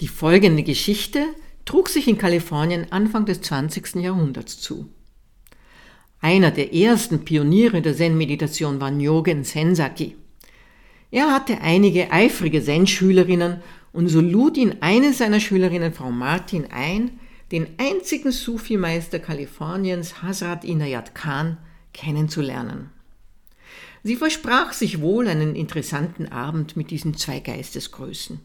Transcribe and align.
Die 0.00 0.08
folgende 0.08 0.62
Geschichte 0.62 1.26
trug 1.66 1.90
sich 1.90 2.08
in 2.08 2.16
Kalifornien 2.16 2.90
Anfang 2.90 3.26
des 3.26 3.42
20. 3.42 3.96
Jahrhunderts 3.96 4.58
zu. 4.58 4.88
Einer 6.22 6.50
der 6.50 6.74
ersten 6.74 7.24
Pioniere 7.24 7.82
der 7.82 7.94
Zen-Meditation 7.94 8.80
war 8.80 8.90
Nyogen 8.90 9.44
Sensaki. 9.44 10.16
Er 11.10 11.32
hatte 11.32 11.60
einige 11.60 12.12
eifrige 12.12 12.62
Zen-Schülerinnen 12.62 13.62
und 13.92 14.08
so 14.08 14.20
lud 14.20 14.56
ihn 14.56 14.76
eine 14.80 15.12
seiner 15.12 15.40
Schülerinnen, 15.40 15.92
Frau 15.92 16.10
Martin, 16.10 16.66
ein, 16.70 17.18
den 17.52 17.66
einzigen 17.78 18.32
Sufi-Meister 18.32 19.18
Kaliforniens, 19.18 20.22
Hazrat 20.22 20.64
Inayat 20.64 21.14
Khan, 21.14 21.58
kennenzulernen. 21.92 22.90
Sie 24.02 24.16
versprach 24.16 24.72
sich 24.72 25.02
wohl 25.02 25.28
einen 25.28 25.54
interessanten 25.54 26.28
Abend 26.28 26.76
mit 26.76 26.90
diesen 26.90 27.16
zwei 27.16 27.40
Geistesgrößen. 27.40 28.40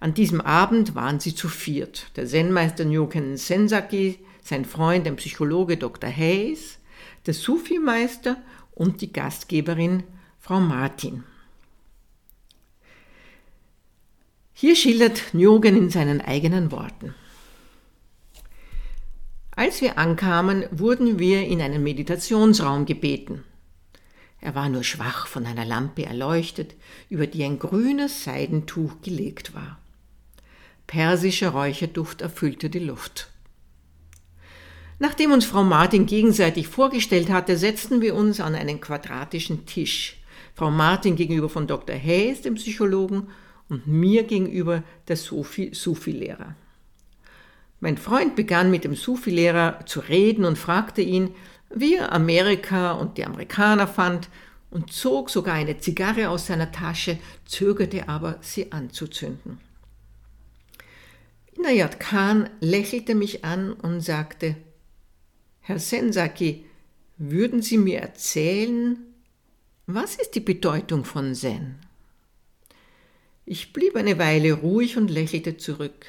An 0.00 0.14
diesem 0.14 0.40
Abend 0.40 0.94
waren 0.94 1.20
sie 1.20 1.34
zu 1.34 1.48
viert. 1.48 2.06
Der 2.16 2.26
Zen-Meister 2.26 2.86
Nyoken 2.86 3.36
Sensaki, 3.36 4.18
sein 4.42 4.64
Freund, 4.64 5.04
der 5.04 5.12
Psychologe 5.12 5.76
Dr. 5.76 6.10
Hayes, 6.10 6.78
der 7.26 7.34
Sufi-Meister 7.34 8.38
und 8.72 9.02
die 9.02 9.12
Gastgeberin 9.12 10.02
Frau 10.38 10.58
Martin. 10.58 11.24
Hier 14.54 14.74
schildert 14.74 15.34
Nyogen 15.34 15.76
in 15.76 15.90
seinen 15.90 16.22
eigenen 16.22 16.72
Worten. 16.72 17.14
Als 19.50 19.82
wir 19.82 19.98
ankamen, 19.98 20.64
wurden 20.70 21.18
wir 21.18 21.46
in 21.46 21.60
einen 21.60 21.82
Meditationsraum 21.82 22.86
gebeten. 22.86 23.44
Er 24.40 24.54
war 24.54 24.70
nur 24.70 24.84
schwach 24.84 25.26
von 25.26 25.44
einer 25.44 25.66
Lampe 25.66 26.06
erleuchtet, 26.06 26.74
über 27.10 27.26
die 27.26 27.44
ein 27.44 27.58
grünes 27.58 28.24
Seidentuch 28.24 29.02
gelegt 29.02 29.54
war. 29.54 29.78
Persischer 30.90 31.50
Räucherduft 31.50 32.20
erfüllte 32.20 32.68
die 32.68 32.80
Luft. 32.80 33.28
Nachdem 34.98 35.30
uns 35.30 35.44
Frau 35.44 35.62
Martin 35.62 36.04
gegenseitig 36.04 36.66
vorgestellt 36.66 37.30
hatte, 37.30 37.56
setzten 37.56 38.00
wir 38.00 38.16
uns 38.16 38.40
an 38.40 38.56
einen 38.56 38.80
quadratischen 38.80 39.66
Tisch. 39.66 40.16
Frau 40.56 40.72
Martin 40.72 41.14
gegenüber 41.14 41.48
von 41.48 41.68
Dr. 41.68 41.94
Hayes, 41.94 42.42
dem 42.42 42.56
Psychologen, 42.56 43.28
und 43.68 43.86
mir 43.86 44.24
gegenüber 44.24 44.82
der 45.06 45.16
Sufi-Lehrer. 45.16 46.56
Mein 47.78 47.96
Freund 47.96 48.34
begann 48.34 48.72
mit 48.72 48.82
dem 48.82 48.96
Sufi-Lehrer 48.96 49.86
zu 49.86 50.00
reden 50.00 50.44
und 50.44 50.58
fragte 50.58 51.02
ihn, 51.02 51.36
wie 51.72 51.94
er 51.94 52.10
Amerika 52.10 52.94
und 52.94 53.16
die 53.16 53.24
Amerikaner 53.24 53.86
fand 53.86 54.28
und 54.72 54.92
zog 54.92 55.30
sogar 55.30 55.54
eine 55.54 55.78
Zigarre 55.78 56.30
aus 56.30 56.48
seiner 56.48 56.72
Tasche, 56.72 57.16
zögerte 57.46 58.08
aber, 58.08 58.38
sie 58.40 58.72
anzuzünden. 58.72 59.69
Inayat 61.52 62.00
Khan 62.00 62.48
lächelte 62.60 63.14
mich 63.14 63.44
an 63.44 63.72
und 63.72 64.00
sagte, 64.00 64.56
Herr 65.60 65.78
Sensaki, 65.78 66.64
würden 67.16 67.62
Sie 67.62 67.78
mir 67.78 68.00
erzählen, 68.00 68.98
was 69.86 70.14
ist 70.16 70.34
die 70.34 70.40
Bedeutung 70.40 71.04
von 71.04 71.34
Zen? 71.34 71.78
Ich 73.44 73.72
blieb 73.72 73.96
eine 73.96 74.18
Weile 74.18 74.52
ruhig 74.52 74.96
und 74.96 75.10
lächelte 75.10 75.56
zurück. 75.56 76.06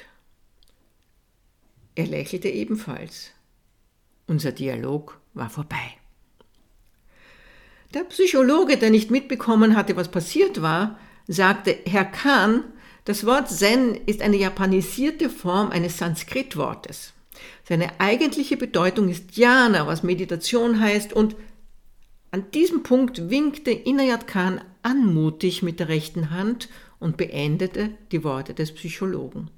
Er 1.94 2.06
lächelte 2.06 2.48
ebenfalls. 2.48 3.32
Unser 4.26 4.52
Dialog 4.52 5.20
war 5.34 5.50
vorbei. 5.50 5.96
Der 7.92 8.04
Psychologe, 8.04 8.78
der 8.78 8.90
nicht 8.90 9.10
mitbekommen 9.10 9.76
hatte, 9.76 9.96
was 9.96 10.10
passiert 10.10 10.62
war, 10.62 10.98
sagte, 11.26 11.78
Herr 11.84 12.04
Kahn, 12.06 12.64
das 13.04 13.26
Wort 13.26 13.48
Zen 13.48 13.94
ist 14.06 14.22
eine 14.22 14.36
japanisierte 14.36 15.28
Form 15.28 15.70
eines 15.70 15.98
Sanskritwortes. 15.98 17.12
Seine 17.64 18.00
eigentliche 18.00 18.56
Bedeutung 18.56 19.08
ist 19.08 19.36
Jhana, 19.36 19.86
was 19.86 20.02
Meditation 20.02 20.80
heißt, 20.80 21.12
und 21.12 21.34
an 22.30 22.50
diesem 22.52 22.82
Punkt 22.82 23.28
winkte 23.28 23.70
Inayat 23.70 24.26
Khan 24.26 24.60
anmutig 24.82 25.62
mit 25.62 25.80
der 25.80 25.88
rechten 25.88 26.30
Hand 26.30 26.68
und 26.98 27.16
beendete 27.16 27.90
die 28.10 28.24
Worte 28.24 28.54
des 28.54 28.72
Psychologen. 28.72 29.50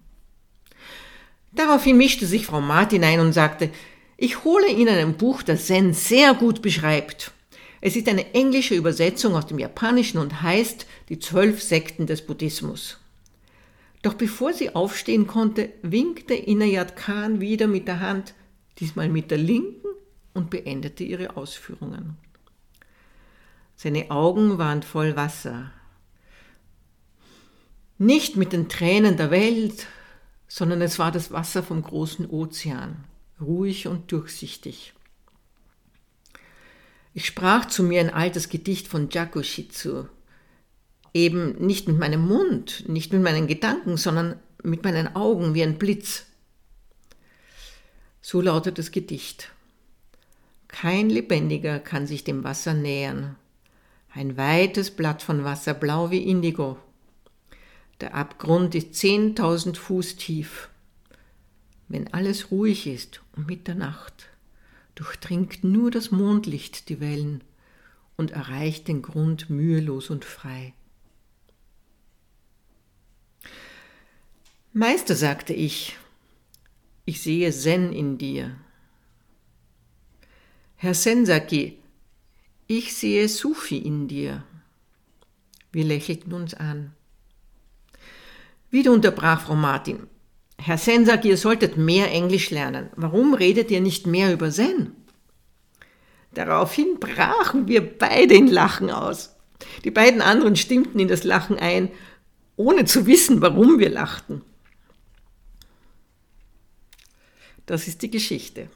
Daraufhin 1.53 1.97
mischte 1.97 2.27
sich 2.27 2.47
Frau 2.47 2.61
Martin 2.61 3.05
ein 3.05 3.21
und 3.21 3.33
sagte, 3.33 3.71
ich 4.17 4.45
hole 4.45 4.69
Ihnen 4.69 4.97
ein 4.97 5.17
Buch, 5.17 5.43
das 5.43 5.67
Zen 5.67 5.93
sehr 5.93 6.35
gut 6.35 6.63
beschreibt. 6.63 7.33
Es 7.81 7.97
ist 7.97 8.09
eine 8.09 8.35
englische 8.35 8.75
Übersetzung 8.75 9.37
aus 9.37 9.47
dem 9.47 9.59
Japanischen 9.59 10.19
und 10.19 10.43
heißt 10.43 10.87
Die 11.11 11.19
zwölf 11.19 11.63
Sekten 11.63 12.07
des 12.07 12.23
Buddhismus. 12.23 12.99
Doch 14.05 14.13
bevor 14.13 14.53
sie 14.53 14.75
aufstehen 14.75 15.27
konnte, 15.27 15.73
winkte 15.81 16.35
Inayat 16.35 16.95
Khan 16.95 17.41
wieder 17.41 17.67
mit 17.67 17.89
der 17.89 18.01
Hand, 18.01 18.35
diesmal 18.79 19.09
mit 19.09 19.31
der 19.31 19.39
linken, 19.39 19.89
und 20.35 20.51
beendete 20.51 21.05
ihre 21.05 21.39
Ausführungen. 21.39 22.19
Seine 23.77 24.11
Augen 24.11 24.59
waren 24.59 24.83
voll 24.83 25.17
Wasser. 25.17 25.73
Nicht 27.97 28.37
mit 28.37 28.53
den 28.53 28.69
Tränen 28.69 29.17
der 29.17 29.31
Welt, 29.31 29.87
sondern 30.49 30.83
es 30.83 30.99
war 30.99 31.11
das 31.11 31.31
Wasser 31.31 31.63
vom 31.63 31.81
großen 31.81 32.29
Ozean, 32.29 33.05
ruhig 33.41 33.87
und 33.87 34.13
durchsichtig. 34.13 34.93
Ich 37.15 37.25
sprach 37.25 37.65
zu 37.65 37.83
mir 37.83 38.01
ein 38.01 38.13
altes 38.13 38.51
Gedicht 38.51 38.87
von 38.87 39.09
Jakushitsu, 39.09 40.09
eben 41.15 41.65
nicht 41.65 41.89
mit 41.89 41.99
meinem 41.99 42.27
Mund, 42.27 42.85
nicht 42.89 43.13
mit 43.13 43.23
meinen 43.23 43.47
Gedanken, 43.47 43.97
sondern 43.97 44.39
mit 44.63 44.83
meinen 44.83 45.15
Augen 45.15 45.55
wie 45.55 45.63
ein 45.63 45.79
Blitz. 45.79 46.27
So 48.21 48.41
lautet 48.41 48.79
das 48.79 48.91
Gedicht. 48.91 49.51
Kein 50.69 51.09
Lebendiger 51.09 51.79
kann 51.79 52.07
sich 52.07 52.25
dem 52.25 52.43
Wasser 52.43 52.75
nähern. 52.75 53.37
Ein 54.13 54.37
weites 54.37 54.91
Blatt 54.91 55.23
von 55.23 55.45
Wasser, 55.45 55.75
blau 55.75 56.11
wie 56.11 56.23
Indigo, 56.23 56.79
der 58.01 58.15
Abgrund 58.15 58.75
ist 58.75 58.95
zehntausend 58.95 59.79
Fuß 59.79 60.17
tief. 60.17 60.69
Wenn 61.89 62.13
alles 62.13 62.51
ruhig 62.51 62.87
ist 62.87 63.23
um 63.37 63.47
Mitternacht, 63.47 64.29
durchdringt 64.95 65.63
nur 65.63 65.91
das 65.91 66.11
Mondlicht 66.11 66.89
die 66.89 67.01
Wellen 67.01 67.43
und 68.17 68.33
erreicht 68.33 68.89
den 68.89 69.03
Grund 69.03 69.49
mühelos 69.49 70.11
und 70.11 70.25
frei. 70.25 70.75
Meister, 74.77 75.15
sagte 75.15 75.53
ich, 75.53 75.97
ich 77.05 77.23
sehe 77.23 77.53
Zen 77.53 77.93
in 77.93 78.19
dir. 78.19 78.57
Herr 80.75 80.95
Sensaki, 80.95 81.79
ich 82.67 82.93
sehe 82.93 83.29
Sufi 83.29 83.79
in 83.79 84.09
dir. 84.09 84.43
Wir 85.71 85.85
lächelten 85.85 86.33
uns 86.33 86.55
an. 86.55 86.91
Wieder 88.73 88.91
unterbrach 88.91 89.43
Frau 89.43 89.55
Martin. 89.55 90.09
Herr 90.59 90.77
Sen 90.77 91.07
sagt, 91.07 91.25
ihr 91.25 91.37
solltet 91.37 91.77
mehr 91.77 92.11
Englisch 92.11 92.51
lernen. 92.51 92.91
Warum 92.97 93.35
redet 93.35 93.71
ihr 93.71 93.81
nicht 93.81 94.09
mehr 94.09 94.33
über 94.33 94.51
Zen? 94.51 94.91
Daraufhin 96.33 96.99
brachen 96.99 97.69
wir 97.69 97.97
beide 97.97 98.35
in 98.35 98.49
Lachen 98.49 98.91
aus. 98.91 99.37
Die 99.85 99.93
beiden 99.93 100.21
anderen 100.21 100.57
stimmten 100.57 100.99
in 100.99 101.07
das 101.07 101.23
Lachen 101.23 101.61
ein, 101.61 101.93
ohne 102.57 102.87
zu 102.87 103.07
wissen, 103.07 103.41
warum 103.41 103.79
wir 103.79 103.91
lachten. 103.91 104.43
Das 107.67 107.89
ist 107.89 108.03
die 108.03 108.11
Geschichte. 108.11 108.69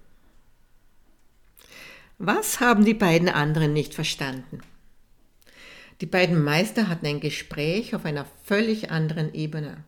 Was 2.19 2.61
haben 2.61 2.85
die 2.85 2.95
beiden 2.95 3.29
anderen 3.29 3.73
nicht 3.73 3.95
verstanden? 3.95 4.61
Die 6.01 6.07
beiden 6.07 6.43
Meister 6.43 6.89
hatten 6.89 7.07
ein 7.07 7.21
Gespräch 7.21 7.95
auf 7.95 8.05
einer 8.05 8.27
völlig 8.45 8.91
anderen 8.91 9.35
Ebene. 9.35 9.85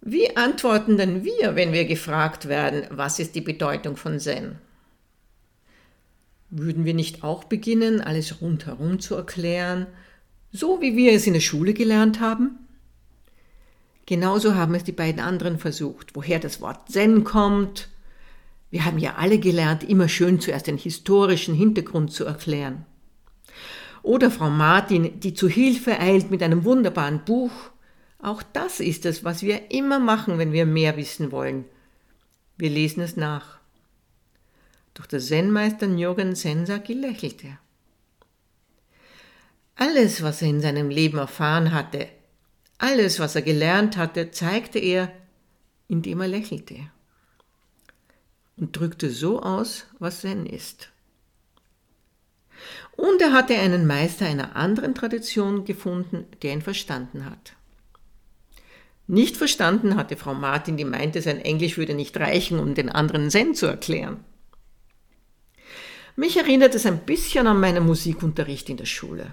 Wie 0.00 0.36
antworten 0.36 0.96
denn 0.96 1.24
wir, 1.24 1.56
wenn 1.56 1.72
wir 1.72 1.84
gefragt 1.84 2.48
werden, 2.48 2.86
was 2.90 3.18
ist 3.18 3.34
die 3.34 3.40
Bedeutung 3.40 3.96
von 3.96 4.18
Zen? 4.20 4.58
Würden 6.50 6.84
wir 6.84 6.94
nicht 6.94 7.24
auch 7.24 7.44
beginnen, 7.44 8.00
alles 8.00 8.40
rundherum 8.40 9.00
zu 9.00 9.14
erklären, 9.16 9.86
so 10.50 10.80
wie 10.80 10.96
wir 10.96 11.12
es 11.12 11.26
in 11.26 11.34
der 11.34 11.40
Schule 11.40 11.74
gelernt 11.74 12.20
haben? 12.20 12.67
Genauso 14.08 14.54
haben 14.54 14.74
es 14.74 14.84
die 14.84 14.92
beiden 14.92 15.20
anderen 15.20 15.58
versucht, 15.58 16.16
woher 16.16 16.38
das 16.38 16.62
Wort 16.62 16.90
Zen 16.90 17.24
kommt. 17.24 17.90
Wir 18.70 18.86
haben 18.86 18.96
ja 18.96 19.16
alle 19.16 19.38
gelernt, 19.38 19.84
immer 19.84 20.08
schön 20.08 20.40
zuerst 20.40 20.66
den 20.66 20.78
historischen 20.78 21.54
Hintergrund 21.54 22.10
zu 22.10 22.24
erklären. 22.24 22.86
Oder 24.02 24.30
Frau 24.30 24.48
Martin, 24.48 25.20
die 25.20 25.34
zu 25.34 25.46
Hilfe 25.46 26.00
eilt 26.00 26.30
mit 26.30 26.42
einem 26.42 26.64
wunderbaren 26.64 27.22
Buch. 27.26 27.52
Auch 28.18 28.42
das 28.42 28.80
ist 28.80 29.04
es, 29.04 29.24
was 29.24 29.42
wir 29.42 29.70
immer 29.70 29.98
machen, 29.98 30.38
wenn 30.38 30.52
wir 30.52 30.64
mehr 30.64 30.96
wissen 30.96 31.30
wollen. 31.30 31.66
Wir 32.56 32.70
lesen 32.70 33.02
es 33.02 33.14
nach. 33.14 33.58
Doch 34.94 35.04
der 35.04 35.20
Zen-Meister 35.20 35.86
Nyogen 35.86 36.34
Sensaki 36.34 36.94
lächelte. 36.94 37.58
Alles, 39.76 40.22
was 40.22 40.40
er 40.40 40.48
in 40.48 40.62
seinem 40.62 40.88
Leben 40.88 41.18
erfahren 41.18 41.74
hatte, 41.74 42.08
Alles, 42.78 43.18
was 43.18 43.34
er 43.34 43.42
gelernt 43.42 43.96
hatte, 43.96 44.30
zeigte 44.30 44.78
er, 44.78 45.12
indem 45.88 46.20
er 46.20 46.28
lächelte 46.28 46.76
und 48.56 48.76
drückte 48.76 49.10
so 49.10 49.40
aus, 49.40 49.86
was 49.98 50.20
Zen 50.20 50.46
ist. 50.46 50.90
Und 52.96 53.22
er 53.22 53.32
hatte 53.32 53.54
einen 53.54 53.86
Meister 53.86 54.26
einer 54.26 54.56
anderen 54.56 54.94
Tradition 54.94 55.64
gefunden, 55.64 56.26
der 56.42 56.52
ihn 56.52 56.62
verstanden 56.62 57.24
hat. 57.24 57.54
Nicht 59.06 59.36
verstanden 59.36 59.96
hatte 59.96 60.16
Frau 60.16 60.34
Martin, 60.34 60.76
die 60.76 60.84
meinte, 60.84 61.22
sein 61.22 61.40
Englisch 61.40 61.78
würde 61.78 61.94
nicht 61.94 62.16
reichen, 62.18 62.58
um 62.58 62.74
den 62.74 62.90
anderen 62.90 63.30
Zen 63.30 63.54
zu 63.54 63.66
erklären. 63.66 64.24
Mich 66.16 66.36
erinnert 66.36 66.74
es 66.74 66.84
ein 66.84 66.98
bisschen 67.06 67.46
an 67.46 67.60
meinen 67.60 67.86
Musikunterricht 67.86 68.68
in 68.68 68.76
der 68.76 68.86
Schule. 68.86 69.32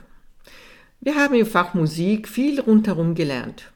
Wir 1.00 1.15
haben 1.15 1.36
im 1.36 1.45
Fach 1.45 1.74
Musik 1.74 2.27
viel 2.27 2.59
rundherum 2.59 3.15
gelernt. 3.15 3.71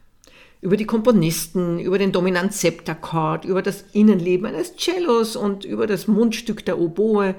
Über 0.60 0.76
die 0.76 0.86
Komponisten, 0.86 1.78
über 1.78 1.98
den 1.98 2.12
Dominant-Septakkord, 2.12 3.44
über 3.44 3.62
das 3.62 3.84
Innenleben 3.92 4.46
eines 4.46 4.76
Cellos 4.76 5.36
und 5.36 5.64
über 5.64 5.86
das 5.86 6.06
Mundstück 6.06 6.64
der 6.64 6.78
Oboe. 6.78 7.34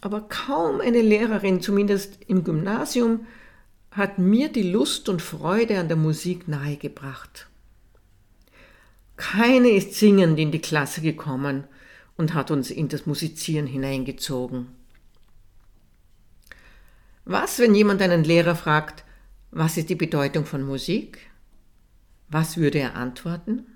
Aber 0.00 0.22
kaum 0.22 0.80
eine 0.80 1.02
Lehrerin, 1.02 1.60
zumindest 1.60 2.18
im 2.26 2.44
Gymnasium, 2.44 3.26
hat 3.90 4.18
mir 4.18 4.50
die 4.50 4.70
Lust 4.70 5.08
und 5.08 5.22
Freude 5.22 5.78
an 5.78 5.88
der 5.88 5.96
Musik 5.96 6.48
nahegebracht. 6.48 7.48
Keine 9.16 9.70
ist 9.70 9.94
singend 9.94 10.38
in 10.38 10.52
die 10.52 10.60
Klasse 10.60 11.00
gekommen 11.00 11.64
und 12.16 12.34
hat 12.34 12.50
uns 12.50 12.70
in 12.70 12.88
das 12.88 13.06
Musizieren 13.06 13.66
hineingezogen. 13.66 14.68
Was, 17.26 17.58
wenn 17.58 17.74
jemand 17.74 18.00
einen 18.00 18.22
Lehrer 18.22 18.54
fragt, 18.54 19.04
was 19.50 19.76
ist 19.76 19.90
die 19.90 19.96
Bedeutung 19.96 20.44
von 20.44 20.62
Musik? 20.62 21.18
Was 22.28 22.56
würde 22.56 22.78
er 22.78 22.94
antworten? 22.94 23.66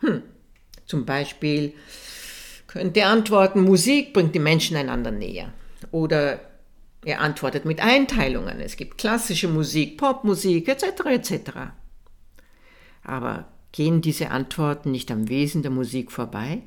Hm, 0.00 0.22
zum 0.84 1.06
Beispiel 1.06 1.72
könnte 2.66 3.00
er 3.00 3.08
antworten, 3.08 3.62
Musik 3.62 4.12
bringt 4.12 4.34
die 4.34 4.40
Menschen 4.40 4.76
einander 4.76 5.10
näher. 5.10 5.54
Oder 5.90 6.40
er 7.02 7.20
antwortet 7.20 7.64
mit 7.64 7.80
Einteilungen. 7.80 8.60
Es 8.60 8.76
gibt 8.76 8.98
klassische 8.98 9.48
Musik, 9.48 9.96
Popmusik 9.96 10.68
etc. 10.68 10.84
etc. 11.06 11.50
Aber 13.02 13.48
gehen 13.72 14.02
diese 14.02 14.30
Antworten 14.30 14.90
nicht 14.90 15.10
am 15.10 15.30
Wesen 15.30 15.62
der 15.62 15.70
Musik 15.70 16.12
vorbei? 16.12 16.62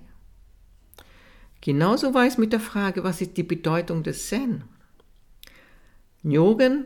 Genauso 1.61 2.15
war 2.15 2.25
es 2.25 2.39
mit 2.39 2.51
der 2.51 2.59
Frage, 2.59 3.03
was 3.03 3.21
ist 3.21 3.37
die 3.37 3.43
Bedeutung 3.43 4.01
des 4.01 4.27
Zen? 4.27 4.63
Nyogen 6.23 6.85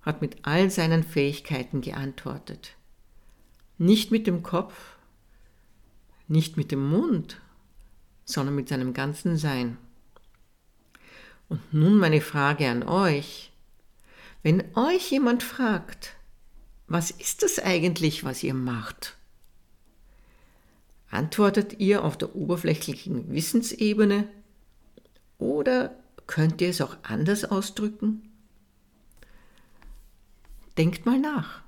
hat 0.00 0.22
mit 0.22 0.38
all 0.42 0.70
seinen 0.70 1.04
Fähigkeiten 1.04 1.82
geantwortet. 1.82 2.74
Nicht 3.76 4.10
mit 4.10 4.26
dem 4.26 4.42
Kopf, 4.42 4.96
nicht 6.26 6.56
mit 6.56 6.72
dem 6.72 6.88
Mund, 6.88 7.40
sondern 8.24 8.54
mit 8.54 8.68
seinem 8.68 8.94
ganzen 8.94 9.36
Sein. 9.36 9.76
Und 11.48 11.72
nun 11.72 11.98
meine 11.98 12.20
Frage 12.20 12.68
an 12.68 12.82
euch. 12.82 13.52
Wenn 14.42 14.64
euch 14.76 15.10
jemand 15.10 15.42
fragt, 15.42 16.14
was 16.86 17.10
ist 17.10 17.42
das 17.42 17.58
eigentlich, 17.58 18.24
was 18.24 18.42
ihr 18.42 18.54
macht? 18.54 19.16
Antwortet 21.10 21.78
ihr 21.78 22.04
auf 22.04 22.16
der 22.18 22.34
oberflächlichen 22.34 23.32
Wissensebene 23.32 24.28
oder 25.38 25.94
könnt 26.26 26.60
ihr 26.60 26.68
es 26.68 26.80
auch 26.80 26.96
anders 27.02 27.44
ausdrücken? 27.44 28.27
Denkt 30.78 31.04
mal 31.06 31.18
nach. 31.18 31.67